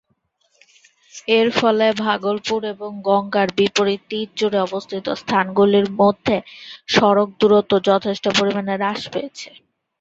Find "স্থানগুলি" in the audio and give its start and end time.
5.21-5.79